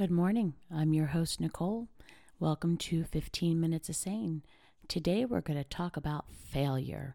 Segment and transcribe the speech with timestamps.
[0.00, 0.54] Good morning.
[0.74, 1.86] I'm your host, Nicole.
[2.38, 4.42] Welcome to 15 Minutes of Sane.
[4.88, 7.14] Today we're going to talk about failure.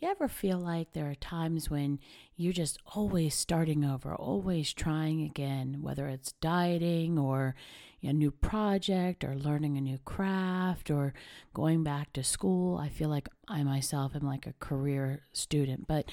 [0.00, 2.00] You ever feel like there are times when
[2.36, 7.54] you're just always starting over, always trying again, whether it's dieting or
[8.02, 11.14] a new project or learning a new craft or
[11.54, 12.76] going back to school?
[12.76, 16.10] I feel like I myself am like a career student, but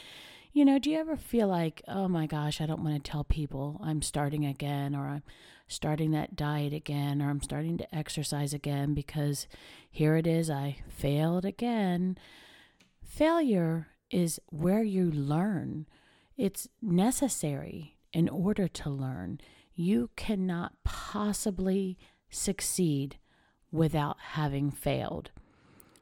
[0.54, 3.24] you know, do you ever feel like, oh my gosh, I don't want to tell
[3.24, 5.24] people I'm starting again or I'm
[5.68, 9.48] starting that diet again or I'm starting to exercise again because
[9.90, 12.20] here it is, I failed again.
[13.04, 15.88] Failure is where you learn,
[16.38, 19.42] it's necessary in order to learn.
[19.74, 21.98] You cannot possibly
[22.30, 23.18] succeed
[23.72, 25.32] without having failed.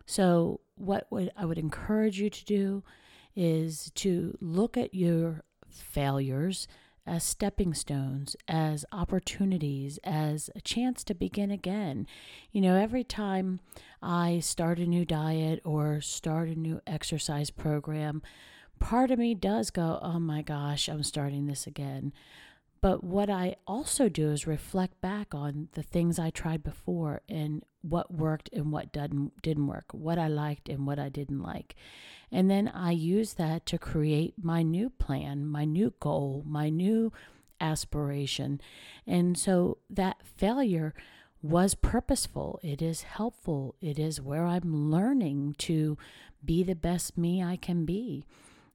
[0.06, 2.84] So, what would I would encourage you to do
[3.36, 6.68] is to look at your failures
[7.06, 12.06] as stepping stones, as opportunities, as a chance to begin again.
[12.52, 13.60] You know, every time
[14.02, 18.22] I start a new diet or start a new exercise program,
[18.80, 22.14] part of me does go, oh my gosh, I'm starting this again.
[22.82, 27.64] But what I also do is reflect back on the things I tried before and
[27.82, 31.76] what worked and what didn't didn't work, what I liked and what I didn't like.
[32.32, 37.14] And then I use that to create my new plan, my new goal, my new
[37.60, 38.60] aspiration.
[39.06, 40.96] And so that failure
[41.44, 42.60] was purposeful.
[42.64, 43.76] It is helpful.
[43.82, 45.98] It is where I'm learning to
[46.44, 48.26] be the best me I can be.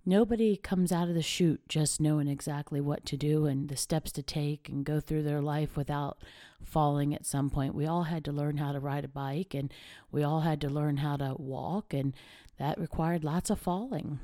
[0.08, 4.12] Nobody comes out of the chute just knowing exactly what to do and the steps
[4.12, 6.18] to take and go through their life without
[6.62, 7.74] falling at some point.
[7.74, 9.74] We all had to learn how to ride a bike and
[10.12, 12.14] we all had to learn how to walk, and
[12.56, 14.20] that required lots of falling.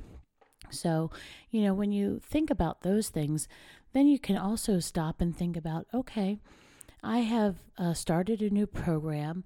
[0.70, 1.11] So,
[1.50, 3.48] you know, when you think about those things,
[3.92, 6.39] then you can also stop and think about okay,
[7.02, 9.42] I have uh, started a new program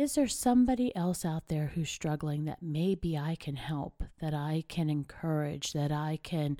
[0.00, 4.64] is there somebody else out there who's struggling that maybe I can help, that I
[4.68, 6.56] can encourage, that I can,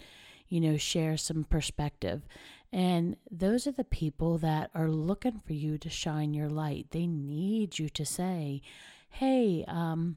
[0.49, 2.23] you know, share some perspective?
[2.71, 6.89] And those are the people that are looking for you to shine your light.
[6.91, 8.61] They need you to say,
[9.09, 10.17] hey, um,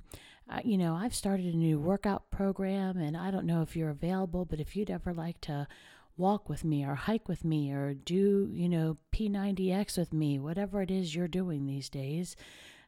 [0.63, 4.43] you know, I've started a new workout program and I don't know if you're available,
[4.43, 5.67] but if you'd ever like to
[6.17, 10.81] walk with me or hike with me or do, you know, P90X with me, whatever
[10.81, 12.35] it is you're doing these days,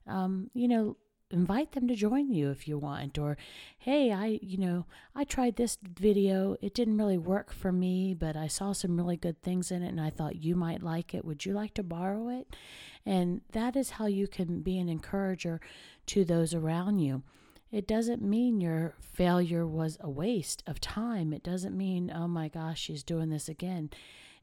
[0.08, 0.98] um, you know,
[1.32, 3.36] invite them to join you if you want or
[3.80, 4.86] hey i you know
[5.16, 9.18] i tried this video it didn't really work for me but i saw some really
[9.18, 11.84] good things in it and i thought you might like it would you like to
[11.84, 12.56] borrow it?
[13.06, 15.62] And that is how you can be an encourager
[16.08, 17.24] to those around you.
[17.72, 21.34] It doesn't mean your failure was a waste of time.
[21.34, 23.90] It doesn't mean oh my gosh she's doing this again.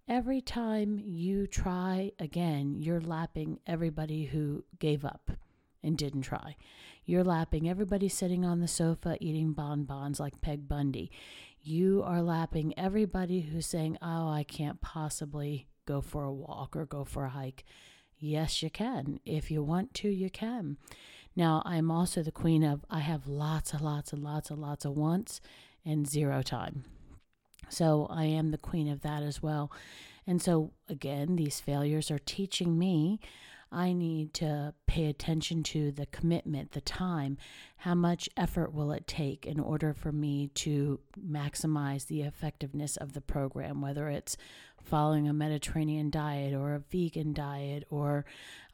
[0.09, 5.31] Every time you try again you're lapping everybody who gave up
[5.83, 6.57] and didn't try.
[7.05, 11.11] You're lapping everybody sitting on the sofa eating bonbons like Peg Bundy.
[11.61, 16.87] You are lapping everybody who's saying, Oh, I can't possibly go for a walk or
[16.87, 17.65] go for a hike.
[18.17, 19.19] Yes, you can.
[19.25, 20.77] If you want to, you can.
[21.35, 24.85] Now, I'm also the queen of I have lots and lots and lots and lots
[24.85, 25.41] of wants
[25.85, 26.85] and zero time.
[27.69, 29.73] So I am the queen of that as well.
[30.27, 33.19] And so, again, these failures are teaching me
[33.73, 37.39] I need to pay attention to the commitment, the time,
[37.79, 43.15] how much effort will it take in order for me to maximize the effectiveness of
[43.15, 44.37] the program, whether it's
[44.83, 48.27] following a Mediterranean diet or a vegan diet, or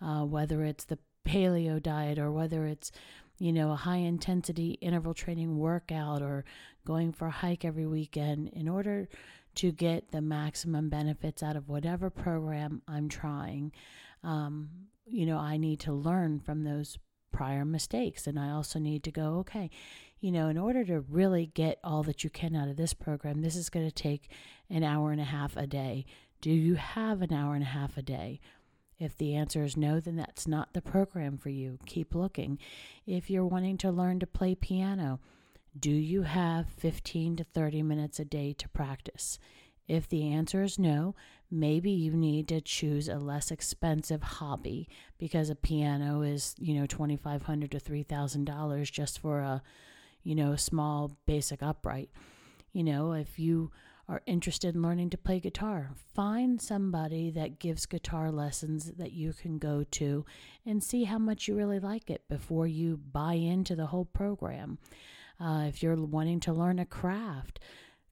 [0.02, 2.90] uh, whether it's the paleo diet, or whether it's
[3.38, 6.44] you know, a high intensity interval training workout or
[6.84, 9.08] going for a hike every weekend in order
[9.54, 13.72] to get the maximum benefits out of whatever program I'm trying
[14.22, 14.70] um,
[15.06, 16.98] you know, I need to learn from those
[17.32, 18.26] prior mistakes.
[18.26, 19.70] And I also need to go, okay,
[20.20, 23.40] you know, in order to really get all that you can out of this program,
[23.40, 24.30] this is going to take
[24.68, 26.04] an hour and a half a day.
[26.40, 28.40] Do you have an hour and a half a day?
[28.98, 31.78] If the answer is no, then that's not the program for you.
[31.86, 32.58] Keep looking.
[33.06, 35.20] If you're wanting to learn to play piano,
[35.78, 39.38] do you have 15 to 30 minutes a day to practice?
[39.86, 41.14] If the answer is no,
[41.50, 46.86] maybe you need to choose a less expensive hobby because a piano is, you know,
[46.86, 49.62] 2500 to $3000 just for a,
[50.22, 52.10] you know, small basic upright.
[52.72, 53.70] You know, if you
[54.08, 59.32] are interested in learning to play guitar, find somebody that gives guitar lessons that you
[59.32, 60.24] can go to
[60.64, 64.78] and see how much you really like it before you buy into the whole program.
[65.40, 67.60] Uh, if you're wanting to learn a craft,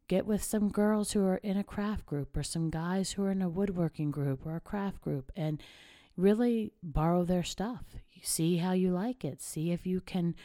[0.08, 3.32] Get with some girls who are in a craft group or some guys who are
[3.32, 5.60] in a woodworking group or a craft group and
[6.16, 7.82] really borrow their stuff.
[8.22, 9.42] See how you like it.
[9.42, 10.36] See if you can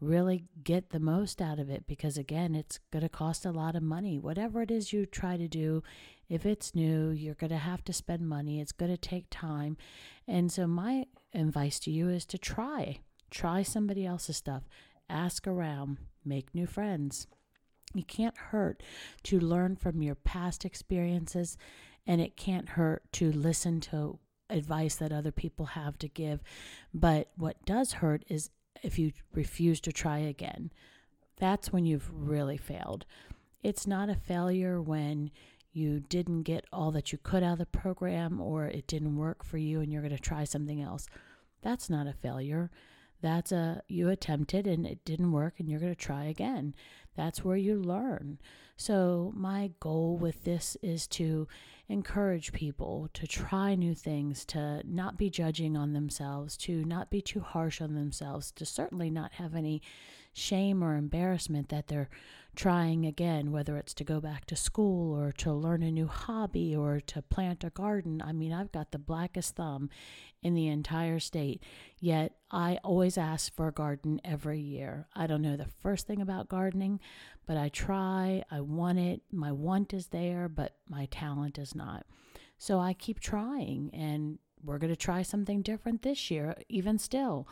[0.00, 3.76] really get the most out of it because again it's going to cost a lot
[3.76, 4.18] of money.
[4.18, 5.82] Whatever it is you try to do
[6.30, 8.58] if it's new you're going to have to spend money.
[8.58, 9.76] It's going to take time.
[10.26, 13.00] And so my advice to you is to try.
[13.30, 14.62] Try somebody else's stuff.
[15.10, 15.98] Ask around.
[16.24, 17.26] Make new friends
[17.94, 18.82] you can't hurt
[19.24, 21.56] to learn from your past experiences
[22.06, 26.42] and it can't hurt to listen to advice that other people have to give
[26.92, 28.50] but what does hurt is
[28.82, 30.70] if you refuse to try again.
[31.36, 33.06] That's when you've really failed.
[33.62, 35.30] It's not a failure when
[35.72, 39.44] you didn't get all that you could out of the program or it didn't work
[39.44, 41.06] for you and you're going to try something else.
[41.62, 42.70] That's not a failure.
[43.22, 46.74] That's a you attempted and it didn't work and you're going to try again.
[47.16, 48.38] That's where you learn.
[48.76, 51.46] So, my goal with this is to
[51.88, 57.20] encourage people to try new things, to not be judging on themselves, to not be
[57.20, 59.82] too harsh on themselves, to certainly not have any
[60.32, 62.08] shame or embarrassment that they're
[62.56, 66.74] trying again, whether it's to go back to school or to learn a new hobby
[66.74, 68.22] or to plant a garden.
[68.24, 69.90] I mean, I've got the blackest thumb
[70.42, 71.62] in the entire state,
[71.98, 75.06] yet I always ask for a garden every year.
[75.14, 77.00] I don't know the first thing about gardening,
[77.46, 82.06] but I try, I want it, my want is there, but my talent is not.
[82.58, 87.48] So I keep trying, and we're going to try something different this year, even still.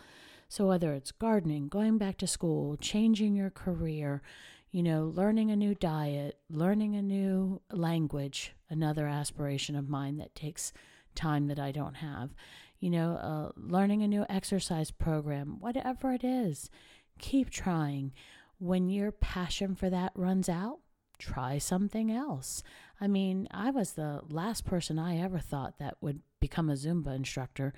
[0.50, 4.22] So, whether it's gardening, going back to school, changing your career,
[4.70, 10.34] you know, learning a new diet, learning a new language, another aspiration of mine that
[10.34, 10.72] takes
[11.14, 12.30] time that I don't have,
[12.78, 16.70] you know, uh, learning a new exercise program, whatever it is,
[17.18, 18.12] keep trying.
[18.58, 20.80] When your passion for that runs out,
[21.18, 22.62] try something else.
[23.00, 27.14] I mean, I was the last person I ever thought that would become a Zumba
[27.14, 27.72] instructor,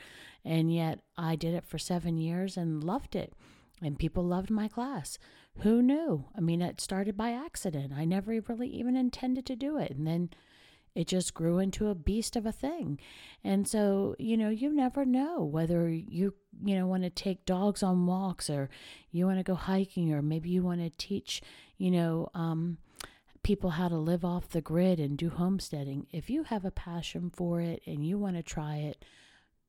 [0.44, 3.32] and yet I did it for seven years and loved it.
[3.82, 5.19] And people loved my class.
[5.62, 6.25] Who knew?
[6.37, 7.93] I mean, it started by accident.
[7.95, 9.93] I never really even intended to do it.
[9.93, 10.31] And then
[10.95, 12.99] it just grew into a beast of a thing.
[13.45, 16.35] And so, you know, you never know whether you,
[16.65, 18.69] you know, want to take dogs on walks or
[19.11, 21.43] you want to go hiking or maybe you want to teach,
[21.79, 22.79] you know, um,
[23.43, 26.07] people how to live off the grid and do homesteading.
[26.11, 29.05] If you have a passion for it and you want to try it,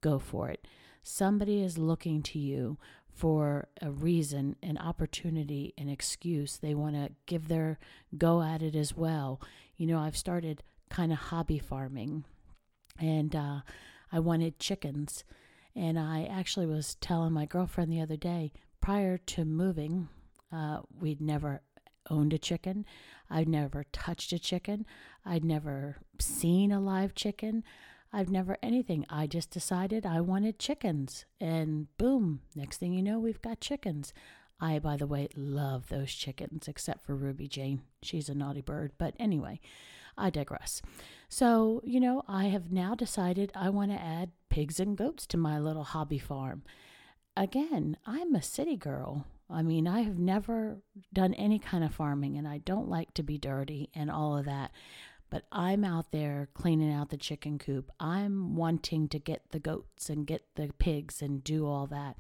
[0.02, 0.66] go for it.
[1.04, 2.78] Somebody is looking to you
[3.14, 6.58] for a reason, an opportunity, an excuse.
[6.58, 7.80] They want to give their
[8.18, 9.42] go at it as well.
[9.78, 12.26] You know, I've started kind of hobby farming
[13.00, 13.62] and uh,
[14.12, 15.24] I wanted chickens.
[15.76, 20.10] And I actually was telling my girlfriend the other day, prior to moving,
[20.52, 21.62] uh, we'd never
[22.10, 22.86] owned a chicken.
[23.30, 24.86] I'd never touched a chicken.
[25.26, 27.64] I'd never seen a live chicken.
[28.14, 29.06] I've never anything.
[29.10, 31.26] I just decided I wanted chickens.
[31.40, 34.14] And boom, next thing you know, we've got chickens.
[34.60, 37.82] I, by the way, love those chickens, except for Ruby Jane.
[38.04, 38.92] She's a naughty bird.
[38.98, 39.60] But anyway,
[40.18, 40.82] I digress.
[41.30, 45.38] So, you know, I have now decided I want to add pigs and goats to
[45.38, 46.64] my little hobby farm.
[47.36, 49.26] Again, I'm a city girl.
[49.50, 50.78] I mean, I have never
[51.14, 54.46] done any kind of farming and I don't like to be dirty and all of
[54.46, 54.72] that.
[55.32, 57.90] But I'm out there cleaning out the chicken coop.
[58.00, 62.18] I'm wanting to get the goats and get the pigs and do all that.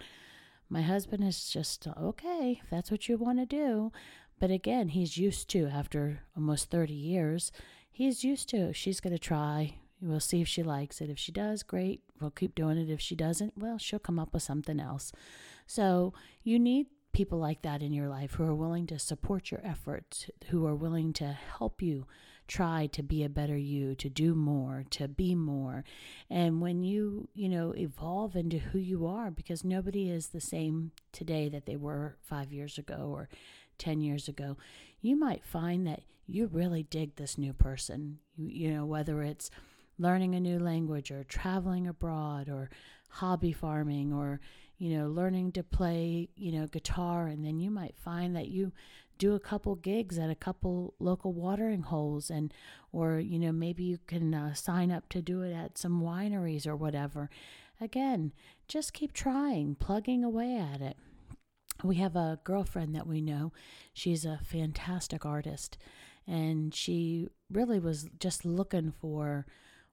[0.69, 3.91] My husband is just, okay, if that's what you want to do.
[4.39, 7.51] But again, he's used to, after almost 30 years,
[7.91, 8.73] he's used to.
[8.73, 9.75] She's going to try.
[10.01, 11.09] We'll see if she likes it.
[11.09, 12.01] If she does, great.
[12.21, 12.89] We'll keep doing it.
[12.89, 15.11] If she doesn't, well, she'll come up with something else.
[15.67, 16.13] So
[16.43, 20.29] you need people like that in your life who are willing to support your efforts,
[20.47, 22.07] who are willing to help you
[22.51, 25.85] try to be a better you, to do more, to be more.
[26.29, 30.91] And when you, you know, evolve into who you are, because nobody is the same
[31.13, 33.29] today that they were five years ago or
[33.77, 34.57] 10 years ago,
[34.99, 38.19] you might find that you really dig this new person.
[38.35, 39.49] You, you know, whether it's
[39.97, 42.69] learning a new language or traveling abroad or
[43.11, 44.41] hobby farming or
[44.77, 48.71] you know learning to play you know guitar and then you might find that you
[49.21, 52.51] do a couple gigs at a couple local watering holes and
[52.91, 56.65] or you know maybe you can uh, sign up to do it at some wineries
[56.65, 57.29] or whatever.
[57.79, 58.33] Again
[58.67, 60.97] just keep trying plugging away at it.
[61.83, 63.53] We have a girlfriend that we know.
[63.93, 65.77] She's a fantastic artist
[66.25, 69.45] and she really was just looking for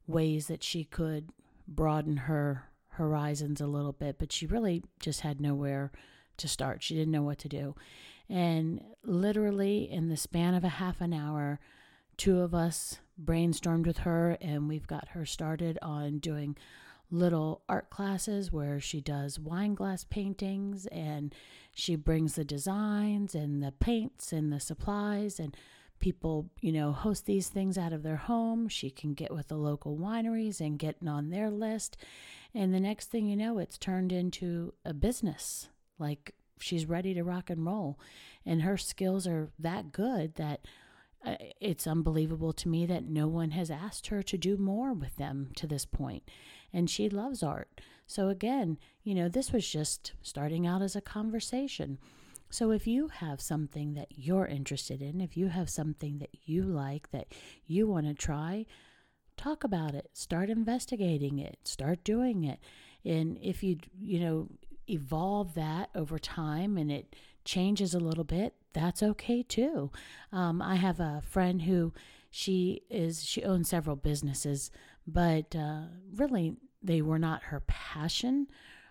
[0.07, 1.29] ways that she could
[1.67, 5.93] broaden her horizons a little bit but she really just had nowhere
[6.39, 6.83] to start.
[6.83, 7.75] She didn't know what to do
[8.29, 11.61] and literally, in the span of a half an hour,
[12.17, 16.57] two of us brainstormed with her, and we've got her started on doing
[17.11, 21.35] little art classes where she does wine glass paintings and
[21.73, 25.57] she brings the designs and the paints and the supplies and
[26.01, 28.69] people, you know, host these things out of their home.
[28.69, 31.97] She can get with the local wineries and getting on their list.
[32.55, 35.69] And the next thing you know, it's turned into a business.
[35.99, 37.99] Like she's ready to rock and roll.
[38.45, 40.61] And her skills are that good that
[41.25, 45.17] uh, it's unbelievable to me that no one has asked her to do more with
[45.17, 46.23] them to this point.
[46.73, 47.81] And she loves art.
[48.07, 51.99] So, again, you know, this was just starting out as a conversation.
[52.51, 56.63] So, if you have something that you're interested in, if you have something that you
[56.63, 57.27] like, that
[57.67, 58.65] you want to try,
[59.37, 60.11] talk about it.
[60.13, 61.59] Start investigating it.
[61.65, 62.61] Start doing it.
[63.05, 64.49] And if you, you know,
[64.89, 67.15] evolve that over time and it
[67.45, 69.91] changes a little bit, that's okay too.
[70.33, 71.93] Um, I have a friend who
[72.31, 74.71] she is, she owns several businesses,
[75.07, 78.49] but uh, really they were not her passion.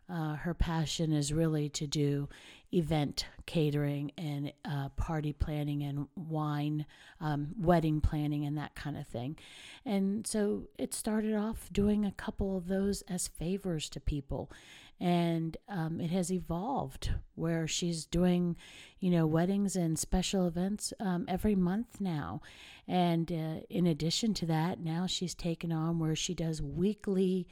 [0.09, 2.29] Uh, her passion is really to do
[2.73, 6.85] event catering and uh, party planning and wine,
[7.21, 9.37] um, wedding planning, and that kind of thing.
[9.85, 14.51] And so it started off doing a couple of those as favors to people.
[14.99, 18.57] And um, it has evolved where she's doing,
[18.99, 22.41] you know, weddings and special events um, every month now.
[22.87, 27.47] And uh, in addition to that, now she's taken on where she does weekly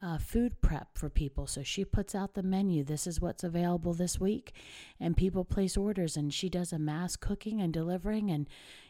[0.00, 1.46] uh, food prep for people.
[1.46, 2.84] So she puts out the menu.
[2.84, 4.52] This is what's available this week.
[5.00, 8.30] And people place orders, and she does a mass cooking and delivering.
[8.30, 8.48] And,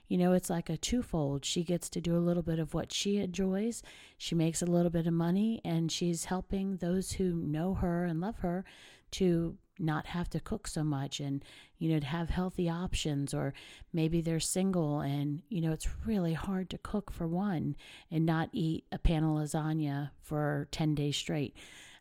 [0.09, 1.45] you know, it's like a twofold.
[1.45, 3.83] She gets to do a little bit of what she enjoys,
[4.17, 8.21] she makes a little bit of money, and she's helping those who know her and
[8.21, 8.65] love her
[9.13, 11.45] to not have to cook so much and
[11.79, 13.55] you know to have healthy options or
[13.93, 17.77] maybe they're single and you know it's really hard to cook for one
[18.11, 21.55] and not eat a pan of lasagna for 10 days straight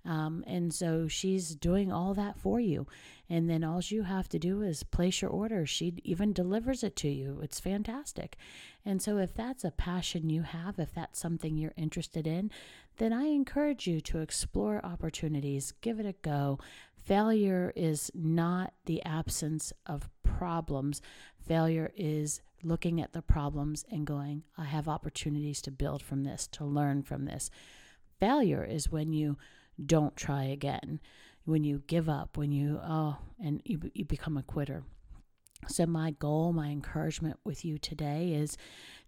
[0.07, 2.87] um, and so she's doing all that for you.
[3.29, 5.65] And then all you have to do is place your order.
[5.65, 7.39] She even delivers it to you.
[7.43, 8.37] It's fantastic.
[8.85, 12.49] And so if that's a passion you have if that's something you're interested in
[12.97, 15.73] then i encourage you to explore opportunities.
[15.81, 16.57] Give it a go.
[17.05, 21.01] Failure is not the absence of problems.
[21.47, 26.47] Failure is looking at the problems and going, I have opportunities to build from this,
[26.53, 27.51] to learn from this.
[28.19, 29.37] Failure is when you
[29.83, 30.99] don't try again,
[31.45, 34.83] when you give up, when you, oh, and you, you become a quitter.
[35.67, 38.57] So, my goal, my encouragement with you today is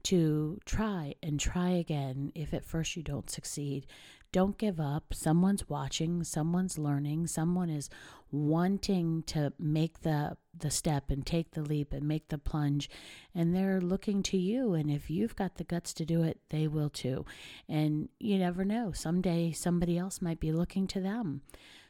[0.03, 3.85] to try and try again if at first you don't succeed.
[4.31, 5.13] Don't give up.
[5.13, 7.89] Someone's watching, someone's learning, someone is
[8.31, 12.89] wanting to make the the step and take the leap and make the plunge
[13.33, 16.67] and they're looking to you and if you've got the guts to do it, they
[16.67, 17.25] will too.
[17.67, 21.41] And you never know, someday somebody else might be looking to them.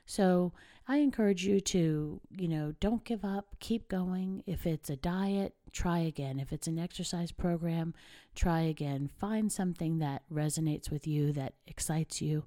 [0.10, 0.54] So,
[0.88, 4.42] I encourage you to, you know, don't give up, keep going.
[4.48, 6.40] If it's a diet, try again.
[6.40, 7.94] If it's an exercise program,
[8.34, 9.12] try again.
[9.20, 12.44] Find something that resonates with you, that excites you,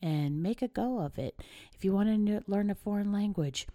[0.00, 1.38] and make a go of it.
[1.74, 3.66] If you want to learn a foreign language,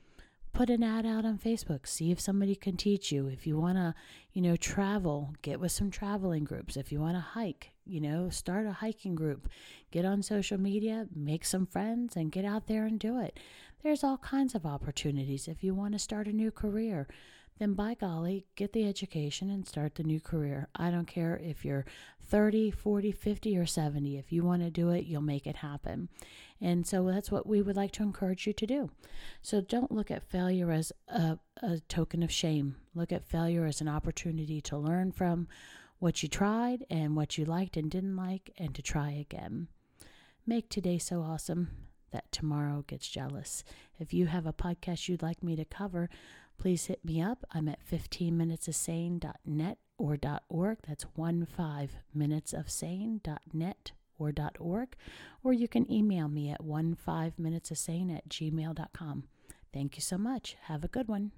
[0.57, 1.85] put an ad out on Facebook.
[1.85, 3.27] See if somebody can teach you.
[3.27, 3.93] If you want to,
[4.33, 6.75] you know, travel, get with some traveling groups.
[6.75, 9.49] If you want to hike, you know, start a hiking group.
[9.91, 13.39] Get on social media, make some friends, and get out there and do it.
[13.83, 15.47] There's all kinds of opportunities.
[15.47, 17.07] If you want to start a new career,
[17.59, 20.67] then by golly, get the education and start the new career.
[20.75, 21.85] I don't care if you're
[22.27, 24.17] 30, 40, 50, or 70.
[24.17, 26.09] If you want to do it, you'll make it happen.
[26.59, 28.89] And so that's what we would like to encourage you to do.
[29.41, 32.75] So don't look at failure as a, a token of shame.
[32.93, 35.47] Look at failure as an opportunity to learn from
[35.99, 39.67] what you tried and what you liked and didn't like, and to try again.
[40.45, 41.69] Make today so awesome
[42.11, 43.63] that tomorrow gets jealous.
[43.99, 46.09] If you have a podcast you'd like me to cover,
[46.57, 47.45] please hit me up.
[47.51, 50.17] I'm at 15minutesofsane.net or
[50.49, 50.77] .org.
[50.87, 54.95] That's one five minutes of sane.net or .org.
[55.43, 59.23] Or you can email me at one five minutes of sane at gmail.com.
[59.73, 60.57] Thank you so much.
[60.63, 61.31] Have a good one.